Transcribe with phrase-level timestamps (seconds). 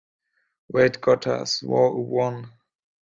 [0.73, 2.51] Rate Gota's War a one